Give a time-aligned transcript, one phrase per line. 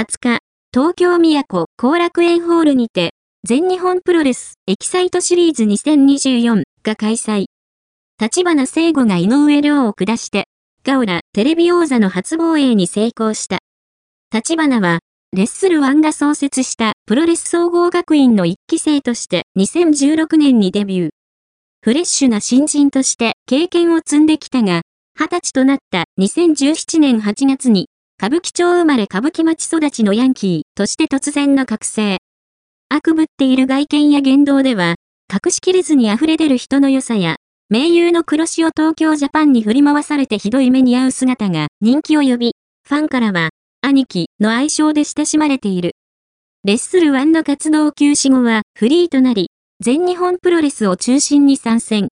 [0.00, 0.38] 20日、
[0.72, 3.10] 東京都後楽園ホールにて、
[3.46, 7.46] 全日本プロレスエキサイトシリーズ2024が開催。
[8.18, 10.44] 立花聖吾が井上亮を下して、
[10.84, 13.58] ガオラテレビ王座の初防衛に成功した。
[14.32, 15.00] 立花は、
[15.36, 21.10] レッスル1が創設したプロレス総合学院の一期生として2016年にデビュー。
[21.82, 24.80] フレッシュな新人として経験を積んできたが、
[25.18, 27.88] 20歳となった2017年8月に、
[28.22, 32.18] 歌舞伎町生まれ歌舞伎町育ちのヤンキーとして突然の覚醒。
[32.90, 34.96] 悪ぶっている外見や言動では、
[35.32, 37.36] 隠しきれずに溢れ出る人の良さや、
[37.70, 43.48] 名優の黒潮東京ジャパンに振り回されてひどい目に遭う姿が人気を呼び、ファンからは、
[43.80, 45.92] 兄貴の愛称で親しまれている。
[46.62, 49.48] レッスル1の活動休止後はフリーとなり、
[49.82, 52.08] 全日本プロレスを中心に参戦。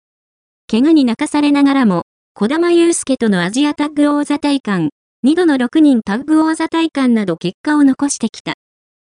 [0.70, 4.88] 怪我に泣かされながらも、小玉祐介とのアジアタッグ王座大会、
[5.24, 8.54] 2度の6人タッグ王座大会など結果を残してきた。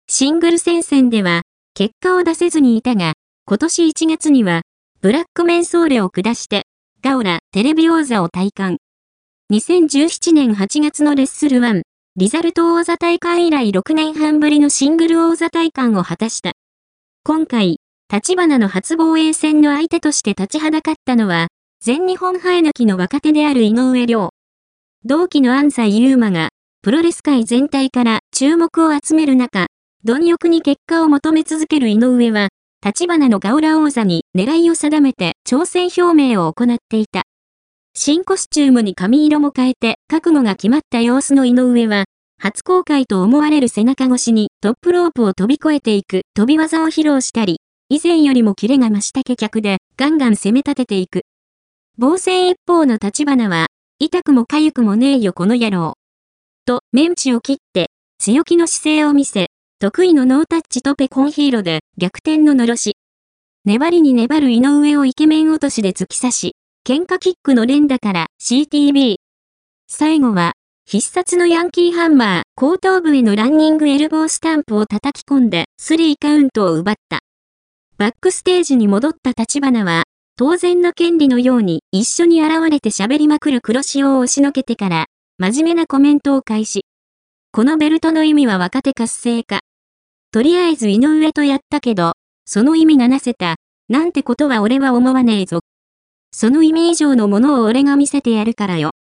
[0.08, 1.42] シングル戦線では、
[1.74, 3.12] 結果を出せずにいたが、
[3.44, 4.62] 今年1月には、
[5.02, 6.62] ブラックメンソーレを下して、
[7.02, 8.78] ガオラテレビ王座を体感。
[9.52, 11.82] 2017年8月のレッスル1、
[12.16, 16.52] リザルト王座大会以来6年半ぶりのシングル王座大会を果たした。
[17.24, 17.76] 今回、
[18.10, 21.48] 立花の初防衛戦の相手として立ちはだかったのは、
[21.84, 24.30] 全日本生え抜きの若手である井上亮。
[25.10, 26.50] 同期の安西優馬が、
[26.82, 29.66] プロレス界全体から注目を集める中、
[30.04, 32.50] 貪欲に結果を求め続ける井上は、
[32.84, 37.22] 立花のガウラ王座に狙いを定めて挑戦表明を行っていた。
[37.92, 42.04] 新コスチュームに髪色も変えて覚悟が決まった様子の井上は、
[42.38, 51.22] 初公開と思われる背中越しにトップロープを飛び越えていく飛び技を披露したり、以前よりもキレが増した客客でガンガン攻め立てていく。
[51.98, 53.66] 防戦一方の立花は、
[54.02, 55.92] 痛くも痒くもねえよこの野郎。
[56.64, 59.48] と、メンチを切って、強気の姿勢を見せ、
[59.78, 62.96] 得意のノータッチとペコンヒーロで逆転ののろし。
[63.66, 66.52] 粘りに粘る井上をイケメン落としで突き刺し、
[66.88, 69.16] 喧嘩キックの連打から CTB。
[69.86, 70.54] 最後は、
[70.86, 77.18] 必殺のヤンキーハンマー、後頭部へのランニングエルボースタンプを叩き込んで、スリーカウントを奪った。
[77.98, 80.04] バックステージに戻った立花は、
[80.40, 85.04] 当然の権利のように一緒に現れて喋りまくる黒潮を押しのけてから、
[85.36, 86.86] 真面目なコメントを開始。
[87.52, 89.60] このベルトの意味は若手活性化。
[90.32, 92.14] とりあえず井上とやったけど、
[92.46, 93.56] その意味がなせた、
[93.90, 95.60] なんてことは俺は思わねえぞ。
[96.32, 98.92] その意味以上のものを俺が見せてやるからよ。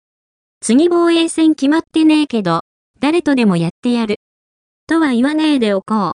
[0.60, 2.62] 次防衛戦決まってねえけど、
[2.98, 4.16] 誰とでもやってやる。
[4.88, 5.98] とは言わねえでおこう。